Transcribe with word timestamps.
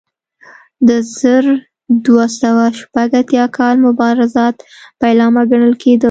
د 0.87 0.89
زر 1.17 1.45
دوه 2.05 2.25
سوه 2.41 2.65
شپږ 2.79 3.09
اتیا 3.21 3.45
کال 3.57 3.75
مبارزات 3.87 4.55
پیلامه 5.01 5.43
ګڼل 5.51 5.73
کېده. 5.81 5.99